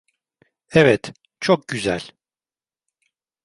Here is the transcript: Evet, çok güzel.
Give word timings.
Evet, 0.69 1.13
çok 1.39 1.67
güzel. 1.67 2.11